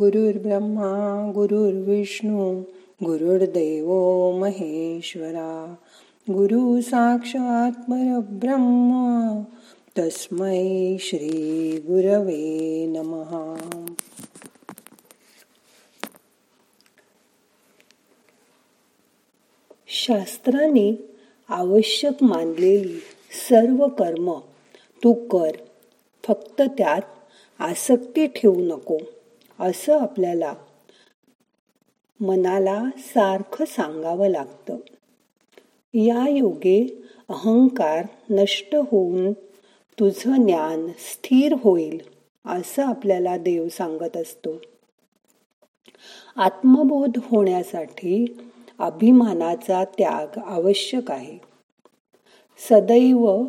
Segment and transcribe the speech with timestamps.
[0.00, 2.60] गुरुर्ब्रह्मा गुरुर्विष्णू
[3.04, 3.86] गुरुर्देव
[4.40, 5.74] महेश्वरा.
[6.30, 8.90] गुरु साक्षात परब्रह्म
[9.98, 13.56] तस्मै श्री गुरवे नमहा
[19.88, 21.16] शास्त्राने
[21.48, 23.00] आवश्यक मानलेली
[23.50, 24.32] सर्व कर्म
[25.04, 25.50] तू कर
[26.28, 27.02] फक्त त्यात
[27.58, 28.98] आसक्ती ठेवू नको.
[29.60, 30.54] असं आपल्याला
[32.20, 34.76] मनाला सारखं सांगावं लागतं.
[35.94, 39.32] या योगे अहंकार नष्ट होऊन
[40.00, 42.00] तुझं ज्ञान स्थिर होईल
[42.46, 44.60] असं आपल्याला देव सांगत असतो.
[46.36, 48.38] आत्मबोध होण्यासाठी
[48.78, 51.38] अभिमानाचा त्याग आवश्यक आहे.
[52.68, 53.44] सदैव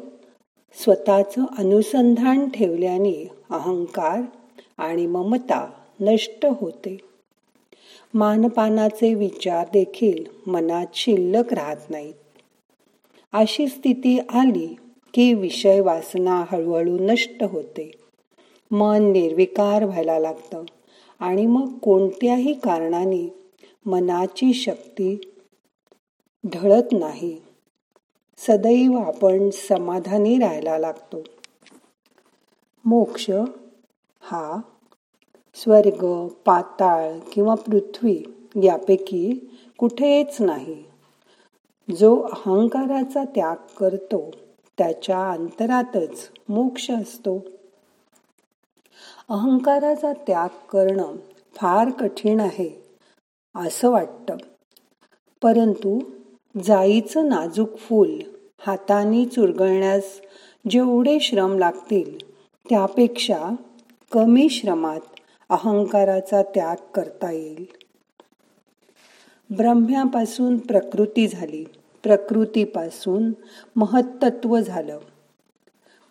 [0.73, 4.21] स्वतःचं अनुसंधान ठेवल्याने अहंकार
[4.77, 6.97] आणि ममता नष्ट होते.
[8.13, 12.13] मानपानाचे विचार देखील मनात शिल्लक राहत नाहीत.
[13.33, 14.75] अशी स्थिती आली
[15.13, 17.91] की विषय वासना हळूहळू नष्ट होते.
[18.71, 20.63] मन निर्विकार व्हायला लागतं
[21.19, 23.33] आणि मग कोणत्याही कारणाने
[23.85, 25.21] मनाची शक्ती
[26.45, 27.41] ढळत नाही.
[28.37, 31.23] सदैव आपण समाधानी राहायला लागतो.
[32.85, 33.31] मोक्ष
[34.21, 34.61] हा
[35.61, 38.23] स्वर्ग पाताळ किंवा पृथ्वी
[38.63, 40.83] यापैकी कुठेच नाही.
[41.99, 44.31] जो अहंकाराचा त्याग करतो
[44.77, 47.45] त्याच्या अंतरातच मोक्ष असतो.
[49.29, 51.15] अहंकाराचा त्याग करणं
[51.55, 52.83] फार कठीण आहे
[53.55, 54.37] असं वाटतं.
[55.41, 55.99] परंतु
[56.63, 58.19] जाईचं नाजूक फूल
[58.59, 60.21] हाताने चुरगळण्यास
[60.69, 62.31] जेवढे श्रम लागतील
[62.69, 63.55] त्यापेक्षा
[64.11, 64.99] कमी श्रमात
[65.51, 67.65] अहंकाराचा त्याग करता येईल.
[69.55, 71.63] ब्रह्म्यापासून प्रकृती झाली.
[72.03, 73.31] प्रकृतीपासून
[73.75, 74.99] महत्त्व झालं.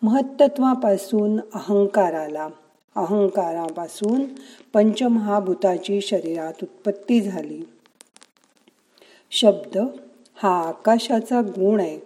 [0.01, 2.47] महत्त्वापासून अहंकाराला
[2.95, 4.21] अहंकारापासून
[4.73, 7.61] पंचमहाभूताची शरीरात उत्पत्ती झाली.
[9.31, 9.77] शब्द
[10.35, 11.99] हा आकाशाचा गुण आहे.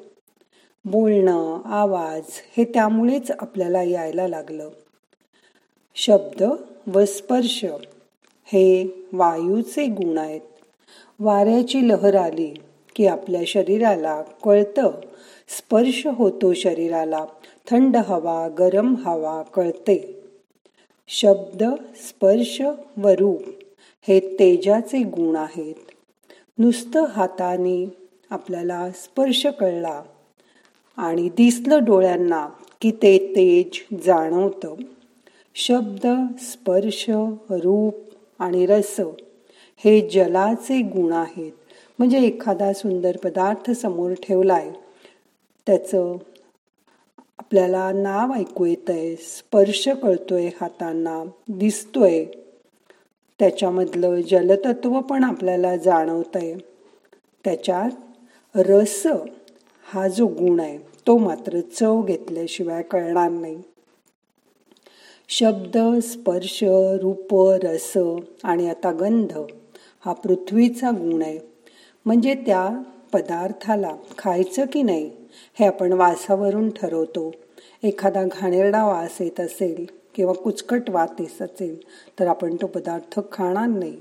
[0.86, 2.24] बोलणं आवाज
[2.58, 4.70] हे त्यामुळेच आपल्याला यायला लागलं.
[5.96, 6.44] शब्द
[6.88, 7.66] व स्पर्श.
[8.46, 10.42] हे वायूचे गुण आहेत.
[11.20, 12.54] वाऱ्याची लहर आली
[12.96, 14.92] की आपल्या शरीराला कळतं.
[15.48, 17.26] स्पर्श होतो शरीराला.
[17.70, 20.24] थंड हवा गरम हवा कळते.
[21.08, 21.64] शब्द
[21.96, 22.62] स्पर्श
[22.98, 23.42] व रूप
[24.08, 25.76] हे तेजाचे गुण आहेत.
[26.58, 27.90] नुसतं हाताने
[28.30, 30.02] आपल्याला स्पर्श कळला
[30.98, 32.50] आणि दिसलं डोळ्यांना
[32.82, 34.76] की ते तेज जाणवतं.
[35.58, 36.08] शब्द
[36.40, 37.96] स्पर्श रूप
[38.40, 39.00] आणि रस
[39.78, 41.52] हे जलाचे गुण आहेत.
[42.00, 44.70] म्हणजे एखादा सुंदर पदार्थ समोर ठेवलाय
[45.68, 46.18] त्याचं
[47.40, 52.26] आपल्याला नाव ऐकू येतंय स्पर्श कळतोय हातांना दिसतोय.
[53.40, 56.56] त्याच्यामधलं जलतत्व पण आपल्याला जाणवतंय.
[57.44, 57.92] त्याच्यात
[58.56, 59.08] रस
[59.84, 60.78] हा जो गुण आहे
[61.08, 63.62] तो मात्र चव घेतल्याशिवाय कळणार नाही.
[65.30, 66.64] शब्द स्पर्श
[67.02, 67.28] रूप
[67.64, 67.94] रस
[68.44, 69.32] आणि आता गंध
[70.06, 71.40] हा पृथ्वीचा गुण आहे.
[72.06, 72.82] म्हणजे त्या
[73.14, 75.12] पदार्थाला खायचं की नाही
[75.60, 77.32] हे आपण वासावरून ठरवतो.
[77.84, 81.82] एखादा घाणेरडा वास येत असेल किंवा कुचकट वात येत असेल
[82.20, 83.98] तर आपण तो पदार्थ खाणार नाही.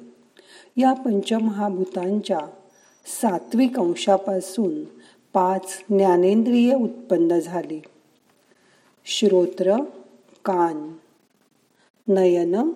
[0.76, 2.40] या पंचमहाभूतांच्या
[3.06, 4.84] सात्विक अंशापासून
[5.32, 7.82] पाच ज्ञानेंद्रिय उत्पन्न झाली.
[9.06, 9.76] श्रोत्र
[10.44, 10.92] कान.
[12.08, 12.70] नयन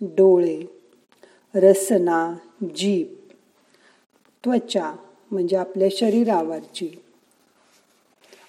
[0.00, 0.62] डोळे
[1.54, 3.06] रसना जीभ
[4.44, 4.96] त्वचा
[5.30, 6.88] म्हणजे आपल्या शरीरावरची.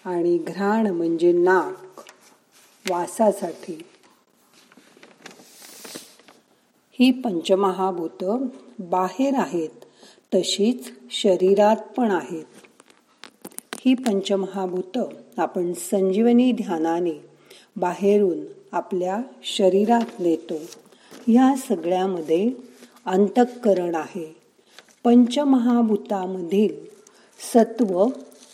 [0.05, 2.01] आणि घ्राण म्हणजे नाक
[2.89, 3.81] वासासाठी.
[6.91, 8.23] ही पंचमहाभूत
[8.79, 9.85] बाहेर आहेत
[10.33, 12.45] तशीच शरीरात पण आहेत.
[13.75, 14.97] ही पंचमहाभूत
[15.37, 17.29] आपण संजीवनी ध्यानाने
[17.75, 20.55] बाहेरून आपल्या शरीरात नेतो
[21.27, 22.51] ह्या सगळ्यामध्ये
[23.05, 24.35] अंतःकरण आहे.
[25.03, 26.75] पंचमहाभूतामधील
[27.53, 28.05] सत्व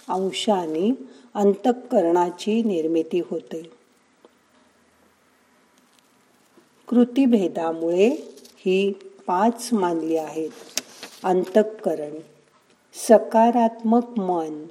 [0.07, 0.93] अंशाने
[1.33, 3.71] अंतःकरणाची निर्मिती होते.
[6.87, 8.09] कृतीभेदामुळे
[8.57, 8.93] ही
[9.27, 10.49] पाच मानली आहेत.
[11.23, 12.15] अंतःकरण
[12.93, 14.63] सकारात्मक मन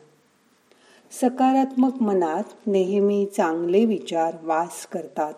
[1.21, 5.35] सकारात्मक मनात नेहमी चांगले विचार वास करतात.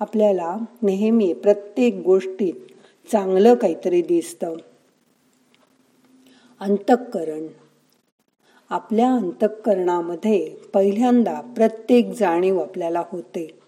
[0.00, 2.54] आपल्याला नेहमी प्रत्येक गोष्टीत
[3.12, 4.56] चांगलं काहीतरी दिसतं.
[6.60, 7.46] अंतःकरण.
[8.70, 13.58] आपल्या अंतःकरणामध्ये पहिल्यांदा प्रत्येक जाणीव आपल्याला होते.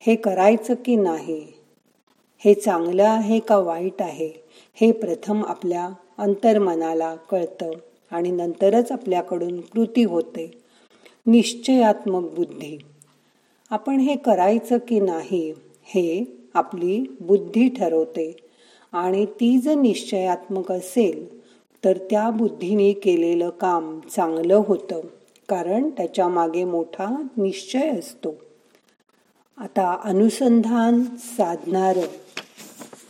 [0.00, 1.52] हे करायचं की नाही?
[2.38, 4.32] हे चांगलं आहे का वाईट आहे?
[4.74, 5.88] हे प्रथम आपल्या
[6.18, 7.70] अंतर्मनाला कळतं.
[8.10, 10.50] आणि नंतरच आपल्याकडून कृती होते.
[11.26, 12.78] निश्चयात्मक बुद्धी.
[13.70, 15.52] आपण हे करायचं की नाही
[15.84, 18.36] हे आपली बुद्धी ठरवते.
[18.92, 21.40] आणि ती जर निश्चयात्मक असेल
[21.84, 25.00] तर त्या बुद्धीने केलेलं काम चांगलं होतं
[25.48, 28.34] कारण त्याच्यामागे मोठा निश्चय असतो.
[29.58, 32.00] आता अनुसंधान साधणारं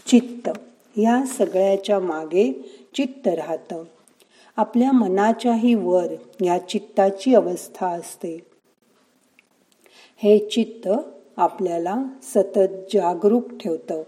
[0.06, 0.50] चित्त
[0.96, 2.52] या सगळ्याच्या मागे
[2.94, 3.84] चित्त राहतं.
[4.56, 6.06] आपल्या मनाच्याही वर
[6.40, 8.40] या चित्ताची अवस्था असते.
[10.16, 10.88] हे चित्त
[11.36, 14.02] आपल्याला सतत जागरूक ठेवतं.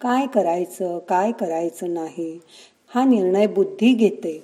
[0.00, 2.40] काय करायचं काय करायचं नाही
[2.94, 4.42] हा निर्णय बुद्धी घेते.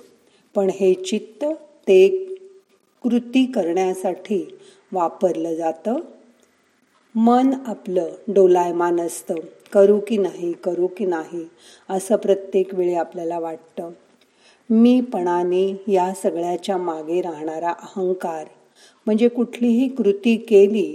[0.54, 1.44] पण हे चित्त
[1.88, 2.08] ते
[3.02, 4.58] कृती करण्यासाठी
[4.92, 5.96] वापरलं जातं.
[7.14, 9.34] मन आपलं डोलायमान असतं.
[9.72, 11.48] करू की नाही करू की नाही
[11.90, 13.90] असं प्रत्येक वेळी आपल्याला वाटतं.
[14.70, 18.46] मीपणाने या सगळ्याच्या मागे राहणारा अहंकार
[19.06, 20.94] म्हणजे कुठलीही कृती केली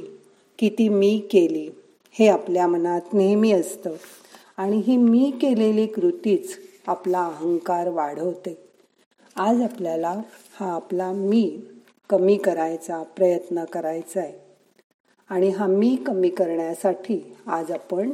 [0.60, 1.70] की ती मी केली
[2.16, 3.96] हे आपल्या मनात नेहमी असतं.
[4.58, 6.58] आणि ही मी केलेली कृतीच
[6.88, 8.58] आपला अहंकार वाढवते.
[9.36, 10.22] आज आपल्याला
[10.60, 11.60] हा आपला मी
[12.10, 14.34] कमी करायचा प्रयत्न करायचा आहे
[15.30, 18.12] आणि हा मी कमी करण्यासाठी आज आपण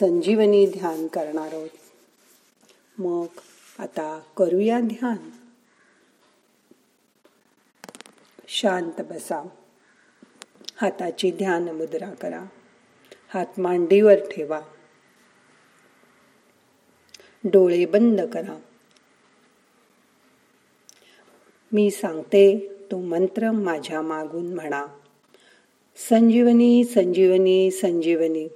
[0.00, 1.68] संजीवनी ध्यान करणार आहोत.
[2.98, 3.26] मग
[3.78, 5.30] आता करूया ध्यान.
[8.48, 9.48] शांत बसा.
[10.76, 12.44] हाताची ध्यान मुद्रा करा.
[13.34, 14.60] हात मांडीवर ठेवा.
[17.44, 18.60] डोळे बंद करा.
[21.72, 24.86] मी सांगते तो मंत्र माझ्या मागून म्हणा.
[26.10, 28.48] संजीवनी संजीवनी संजीवनी.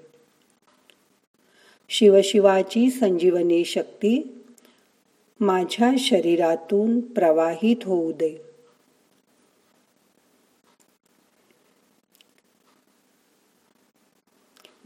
[1.89, 4.36] शिवशिवाची संजीवनी शक्ती
[5.41, 8.37] माझ्या शरीरातून प्रवाहित होऊ दे.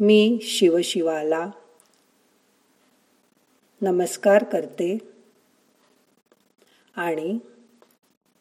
[0.00, 1.50] मी शिवशिवाला
[3.82, 4.98] नमस्कार करते
[6.96, 7.38] आणि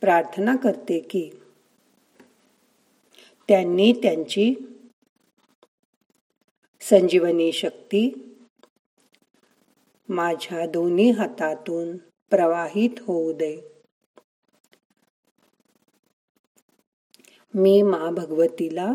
[0.02, 1.30] प्रार्थना करते की
[3.48, 4.54] त्यांनी त्यांची
[6.82, 8.29] संजीवनी शक्ती
[10.10, 11.98] माझ्या दोन्ही हातातून
[12.30, 13.70] प्रवाहित होऊ दे.
[17.54, 18.94] मी मा भगवतीला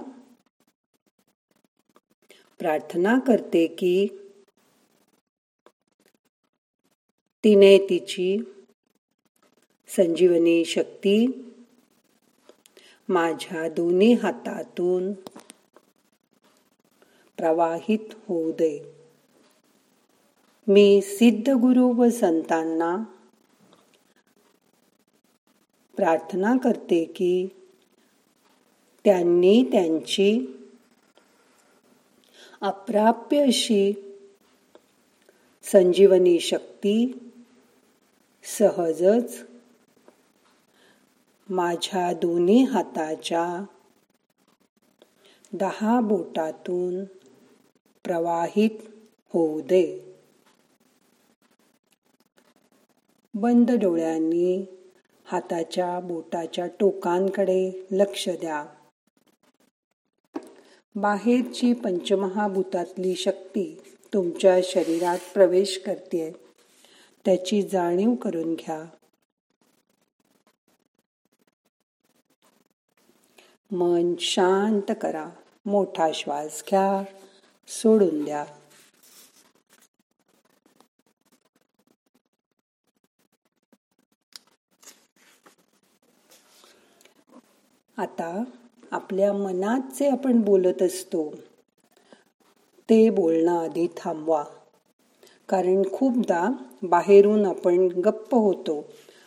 [2.59, 4.09] प्रार्थना करते की
[7.45, 8.39] तिने तिची
[9.89, 11.27] संजीवनी शक्ती
[13.09, 15.13] माझ्या दोन्ही हातातून
[17.37, 18.94] प्रवाहित होऊ दे.
[20.69, 22.97] मी सिद्ध गुरु व संतांना
[25.97, 27.49] प्रार्थना करते की
[29.05, 30.47] त्यांनी त्यांची
[32.61, 33.93] अप्राप्य अशी
[35.63, 37.19] संजीवनी शक्ती
[38.45, 39.43] सहजच
[41.51, 43.65] माझ्या दोन्ही हाताच्या
[45.53, 47.05] दहा बोटातून
[48.05, 48.83] प्रवाहित
[49.35, 50.14] होऊ दे.
[53.35, 54.67] बंद डोळ्यांनी
[55.25, 58.67] हाताच्या बोटाच्या टोकांकडे लक्ष द्या.
[60.95, 66.33] बाहेरची पंचमहाभूतातली शक्ती तुमच्या शरीरात प्रवेश करते
[67.25, 68.85] त्याची जाणीव करून घ्या.
[73.71, 75.31] मन शांत करा.
[75.67, 77.05] मोठा श्वास घ्या.
[77.69, 78.45] सोडून द्या.
[87.99, 88.45] आता
[88.91, 91.35] आपल्या मनात जे आपण बोलत असतो
[92.89, 94.45] ते बोलणं आधी थांबवा.
[95.49, 96.51] कारण खूपदा
[96.83, 98.85] बाहेरून आपण गप्प होतो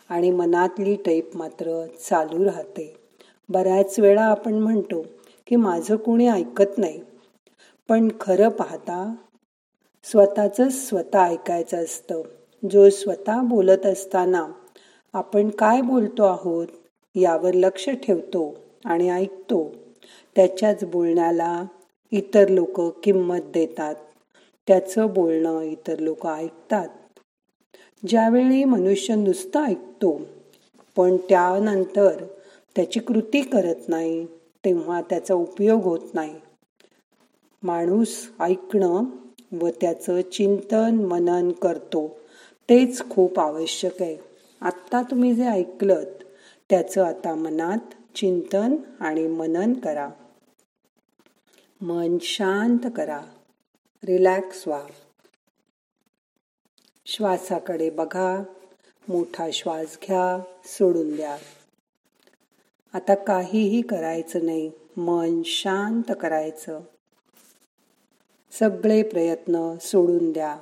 [0.10, 2.98] आणि मनातली टैप मात्र चालू राहते.
[3.50, 5.06] बऱ्याच वेळा आपण म्हणतो
[5.48, 7.02] की माझं कोणी ऐकत नाही.
[7.90, 9.16] पण खरं पाहता
[10.04, 12.22] स्वतःचंच स्वतः ऐकायचं असतं.
[12.72, 14.46] जो स्वतः बोलत असताना
[15.14, 16.68] आपण काय बोलतो आहोत
[17.18, 18.56] यावर लक्ष ठेवतो
[18.86, 19.76] आणि ऐकतो.
[20.36, 21.64] त्याच्याच बोलण्याला
[22.12, 23.96] इतर लोक किंमत देतात.
[24.68, 26.88] त्याचं बोलणं इतर लोक ऐकतात.
[28.08, 30.22] ज्यावेळी मनुष्य नुसतं ऐकतो
[30.96, 32.24] पण त्यानंतर
[32.76, 34.26] त्याची कृती करत नाही
[34.66, 36.36] तेव्हा त्याचा उपयोग होत नाही.
[37.64, 39.04] माणूस ऐकणं
[39.62, 42.08] व त्याचं चिंतन मनन करतो
[42.70, 44.18] तेच खूप आवश्यक आहे.
[44.62, 46.04] आत्ता तुम्ही जे ऐकलं
[46.70, 50.10] त्याचं आता मनात चिंतन आणि मनन करा.
[51.82, 53.22] मन शांत करा.
[54.04, 54.82] रिलॅक्स व्हा.
[57.06, 58.44] श्वासाकडे बघा.
[59.10, 60.44] मोठा श्वास घ्या.
[60.66, 61.38] सोडून द्या.
[62.94, 64.72] आता काहीही करायचं नाही.
[64.98, 66.80] मन शांत करायचं.
[68.52, 70.60] सगळे प्रयत्न सोडून द्या.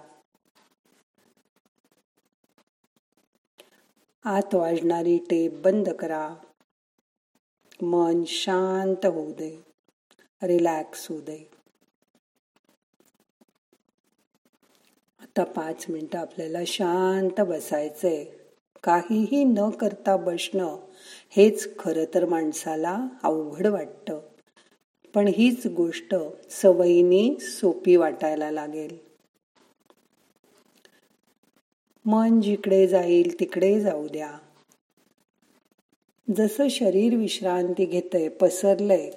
[4.25, 6.36] आत वाजणारी टेप बंद करा.
[7.82, 9.63] मन शांत होऊ दे.
[10.44, 11.50] रिलॅक्स होऊ दे.
[15.22, 18.25] आता पाच मिनिटं आपल्याला शांत बसायचंय.
[18.84, 20.77] काहीही न करता बसणं
[21.29, 24.22] हेच खरं तर माणसाला अवघड वाटतं.
[25.13, 26.15] पण हीच गोष्ट
[26.50, 29.05] सवयीने सोपी वाटायला लागेल.
[32.06, 34.38] मन जिकडे जाईल तिकडे जाऊ द्या.
[36.38, 39.12] जसं शरीर विश्रांती घेतंय पसरलंय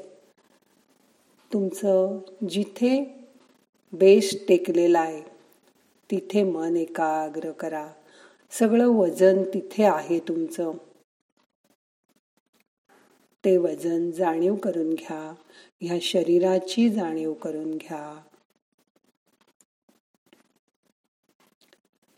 [1.52, 2.18] तुमचं
[2.48, 3.14] जिथे
[3.92, 5.22] बेस टेकलेला आहे
[6.10, 7.88] तिथे मन एकाग्र करा.
[8.50, 10.72] सगळं वजन तिथे आहे तुमचं.
[13.44, 15.34] ते वजन जाणीव करून घ्या.
[15.80, 18.22] ह्या शरीराची जाणीव करून घ्या.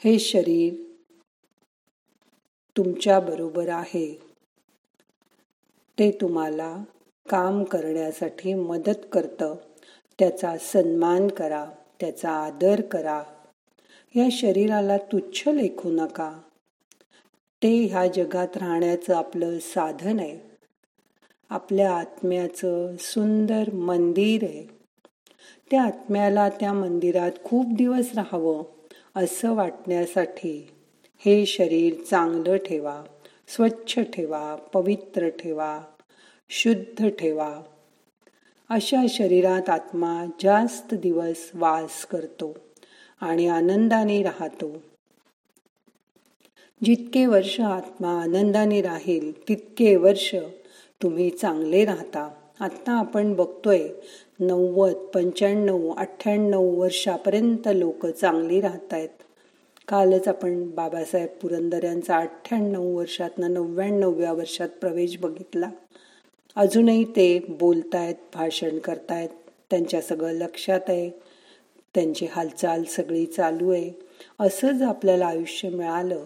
[0.05, 0.75] हे शरीर
[2.77, 4.21] तुमच्या बरोबर आहे.
[5.99, 6.77] ते तुम्हाला
[7.31, 9.55] काम करण्यासाठी मदत करतं.
[10.19, 13.23] त्याचा सन्मान करा त्याचा आदर करा.
[14.17, 16.41] या शरीराला तुच्छ लेखू नका.
[17.63, 20.57] ते ह्या जगात राहण्याचं आपलं साधन आहे.
[21.49, 24.67] आपल्या आत्म्याचं सुंदर मंदिर आहे.
[25.71, 28.80] त्या आत्म्याला त्या मंदिरात खूप दिवस राहावं.
[29.17, 30.71] असं वाटण्यासाठी
[31.19, 33.05] हे शरीर चांगलं ठेवा
[33.49, 35.81] स्वच्छ ठेवा पवित्र ठेवा
[36.49, 37.63] शुद्ध ठेवा.
[38.69, 42.57] अशा शरीरात आत्मा जास्त दिवस वास करतो
[43.21, 44.83] आणि आनंदाने राहतो.
[46.85, 50.35] जितके वर्ष आत्मा आनंदाने राहील तितके वर्ष
[51.03, 52.35] तुम्ही चांगले राहता.
[52.61, 53.89] आता आपण बघतोय
[54.41, 59.09] नव्वद पंच्याण्णव अठ्ठ्याण्णव वर्षापर्यंत लोक चांगली राहत आहेत
[59.89, 65.71] कालच आपण बाबासाहेब पुरंदर यांचा अठ्ठ्याण्णव वर्षातनं नव्याण्णव्या वर्षात प्रवेश बघितला.
[66.57, 69.29] अजूनही ते बोलतायत भाषण करतायत
[69.71, 71.11] त्यांच्या सगळं लक्षात आहे.
[71.95, 73.91] त्यांची हालचाल सगळी चालू आहे.
[74.41, 76.25] असंच आपल्याला आयुष्य मिळालं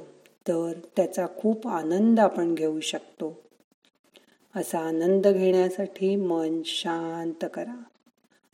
[0.49, 3.39] तर त्याचा खूप आनंद आपण घेऊ शकतो.
[4.57, 7.83] असा आनंद घेण्यासाठी मन शांत करा.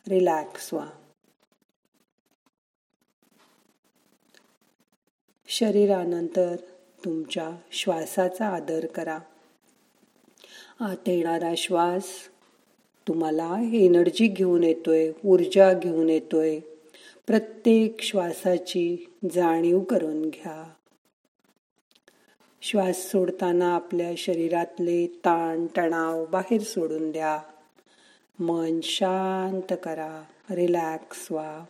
[0.09, 0.87] रिलॅक्स व्हा
[5.49, 6.57] शरीरानंतर
[7.05, 9.19] तुमच्या श्वासाचा आदर करा.
[10.81, 12.05] आत येणारा श्वास
[13.09, 16.61] तुम्हाला एनर्जी घेऊन येतोय ऊर्जा घेऊन येतोय.
[17.27, 20.73] प्रत्येक श्वासाची जाणीव करून घ्या.
[22.63, 27.43] श्वास सोडताना आपल्या शरीरातले ताण तणाव बाहेर सोडून द्या.
[28.41, 31.65] मन शांत करा रिलॅक्स व्हा.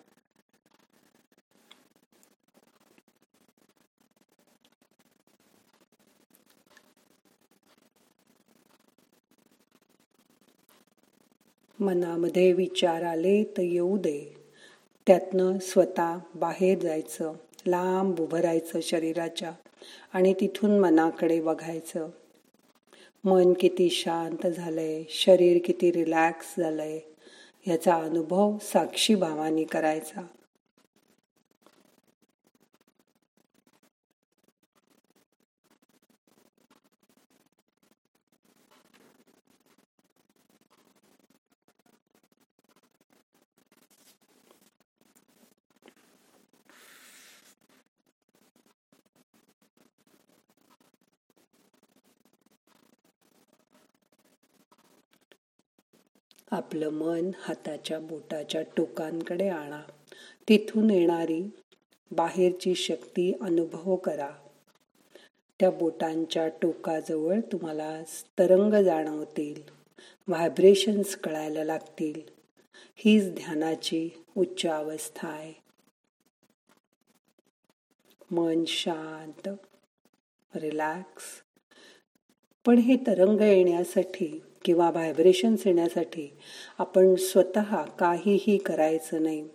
[11.81, 14.37] मनामध्ये विचार आले तर येऊ दे.
[15.07, 17.33] त्यातनं स्वतः बाहेर जायचं
[17.67, 19.53] लांब उभं राहायचं शरीराच्या
[20.12, 22.09] आणि तिथून मनाकडे बघायचं.
[23.25, 26.99] मन किती शांत झालंय शरीर किती रिलॅक्स झालंय
[27.67, 30.27] याचा अनुभव साक्षी भावानी करायचा.
[56.71, 59.81] आपलं मन हाताच्या बोटाच्या टोकांकडे आणा.
[60.49, 61.50] तिथून येणारी
[62.11, 64.31] बाहेरची शक्ती अनुभव करा.
[65.61, 68.03] त्या बोटांच्या टोकाजवळ तुम्हाला
[68.39, 69.62] तरंग जाणवतील.
[70.29, 72.21] व्हायब्रेशन्स कळायला लागतील.
[72.97, 75.55] हीच ध्यानाची उच्च अवस्था आहे.
[78.31, 79.49] मन शांत
[80.57, 81.25] रिलॅक्स
[82.67, 86.33] पण हे तरंग येण्यासाठी किंवा व्हायब्रेशन्स येण्यासाठी
[86.79, 89.49] आपण स्वतः काहीही करायचं नाही.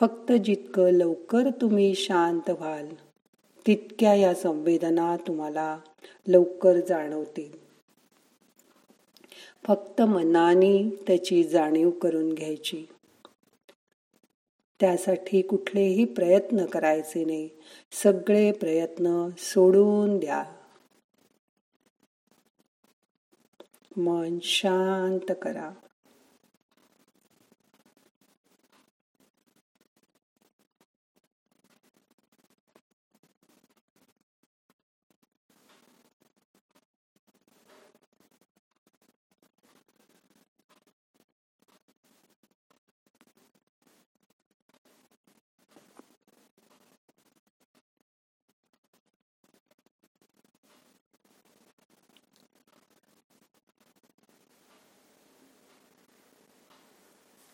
[0.00, 2.88] फक्त जितकं लवकर तुम्ही शांत व्हाल
[3.66, 5.78] तितक्या या संवेदना तुम्हाला
[6.28, 7.52] लवकर जाणवतील.
[9.66, 12.88] फक्त मनाने त्याची जाणीव करून घ्यायची.
[14.80, 17.48] त्यासाठी कुठलेही प्रयत्न करायचे नाही.
[18.02, 20.44] सगळे प्रयत्न सोडून द्या.
[23.96, 25.70] मन शांत करा.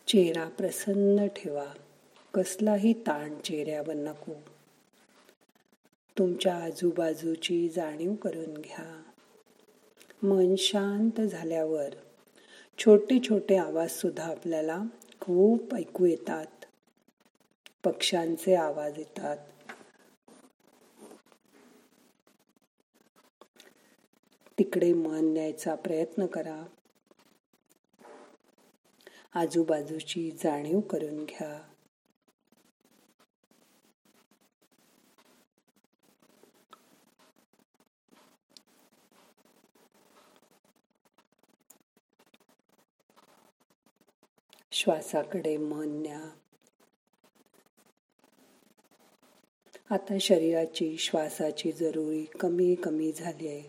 [0.07, 1.65] चेहरा प्रसन्न ठेवा.
[2.33, 4.33] कसलाही ताण चेहऱ्यावर नको.
[6.17, 9.03] तुमच्या आजूबाजूची जाणीव करून घ्या.
[10.23, 11.89] मन शांत झाल्यावर
[12.77, 14.83] छोटे छोटे आवाज सुद्धा आपल्याला
[15.19, 16.65] खूप ऐकू येतात.
[17.83, 19.37] पक्ष्यांचे आवाज येतात.
[24.59, 26.65] तिकडे मन न्यायचा प्रयत्न करा.
[29.33, 31.73] आजूबाजूची जाणीव करून घ्या.
[44.71, 46.29] श्वासाकडे मन न्या.
[49.89, 53.63] आता शरीराची श्वासाची जरुरी कमी कमी झाली आहे.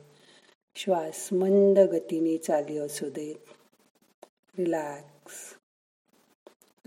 [0.76, 3.36] श्वास मंद गतीने चाली असू देत.
[4.58, 5.17] रिलॅक्स.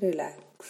[0.02, 0.70] रिलॅक्स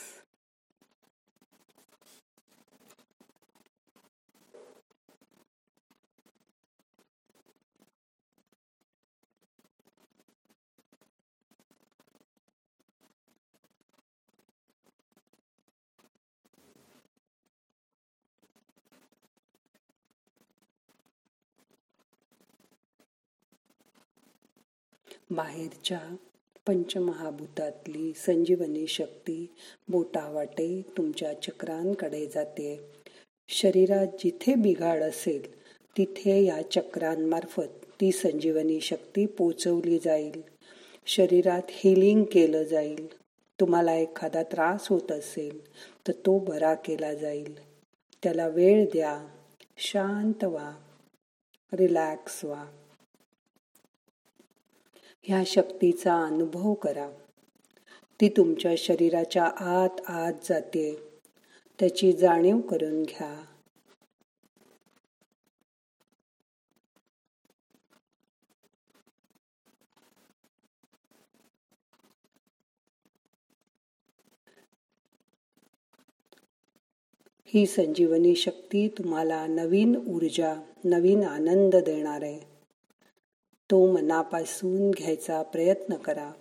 [25.32, 26.00] बाहेरच्या
[26.67, 29.56] पंचमहाभूतातली संजीवनी शक्ती
[29.88, 32.80] बोटावाटे तुमच्या चक्रांकडे जाते.
[33.50, 35.62] शरीरात जिथे बिघाड असेल
[35.97, 40.41] तिथे या चक्रांमार्फत ती संजीवनी शक्ती पोचवली जाईल.
[41.06, 43.08] शरीरात हिलिंग केलं जाईल.
[43.60, 45.71] तुम्हाला एखादा त्रास होत असेल
[46.08, 47.60] तर तो बरा केला जाईल.
[48.24, 49.28] त्याला वेळ द्या.
[49.78, 50.71] शांत व्हा.
[51.74, 52.65] रिलॅक्स व्हा.
[55.32, 57.10] ह्या शक्तीचा अनुभव करा.
[58.22, 60.96] ती तुमच्या शरीराच्या आत आत जाते.
[61.80, 63.46] त्याची जाणीव करून घ्या.
[77.46, 82.51] ही संजीवनी शक्ती तुम्हाला नवीन ऊर्जा नवीन आनंद देणार आहे.
[83.72, 86.32] तो मनापासून घ्यायचा प्रयत्न करा.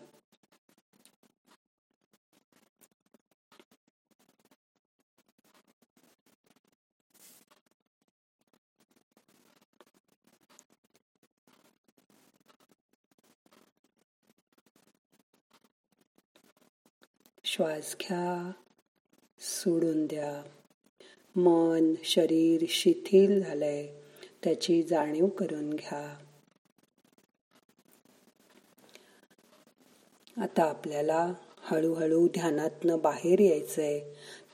[17.44, 18.52] श्वास घ्या
[19.40, 20.42] सोडून द्या.
[21.36, 24.00] मन शरीर शिथिल झालंय
[24.44, 26.29] त्याची जाणीव करून घ्या.
[30.40, 34.00] आता आपल्याला हळूहळू ध्यानातनं बाहेर यायचंय.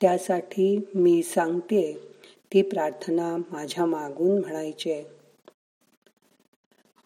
[0.00, 2.08] त्यासाठी मी सांगते
[2.52, 5.02] ती प्रार्थना माझ्या मागून म्हणायची.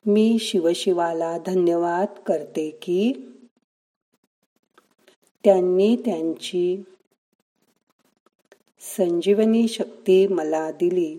[0.06, 3.12] मी शिवशिवाला धन्यवाद करते की
[5.44, 6.82] त्यांनी त्यांची
[8.80, 11.18] संजीवनी शक्ती मला दिली.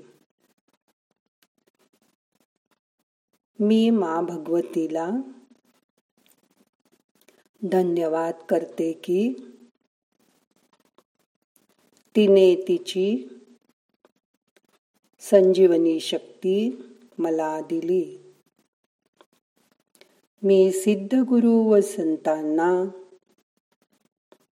[3.59, 5.09] मी मा भगवतीला
[7.65, 9.33] धन्यवाद करते की
[12.15, 13.27] तिने तिची
[15.19, 16.69] संजीवनी शक्ती
[17.17, 18.17] मला दिली.
[20.43, 22.85] मी सिद्ध गुरु व संतांना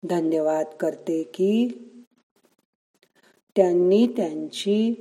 [0.09, 1.67] धन्यवाद करते की
[3.55, 4.93] त्यांनी त्यांची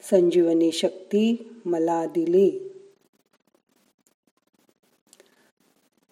[0.00, 2.71] संजीवनी शक्ती मला दिली.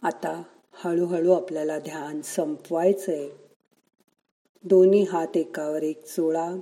[0.03, 3.29] आता हळूहळू आपल्याला ध्यान संपवायचंय.
[4.65, 6.53] दोन्ही हात एकावर एक चोळा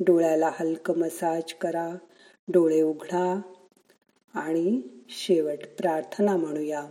[0.00, 1.90] डोळ्याला हलक मसाज करा
[2.48, 3.40] डोळे उघडा
[4.34, 6.86] आणि शेवट प्रार्थना म्हणूया.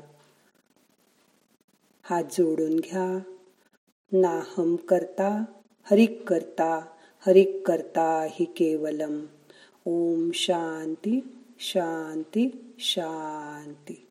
[2.04, 3.20] हात जोडून घ्या.
[4.12, 5.44] नाहम करता
[5.84, 6.86] हरिक करता
[7.28, 9.26] हरिक करता हि केवलम.
[9.86, 11.20] ओम शांती
[11.60, 14.09] शांती शांती.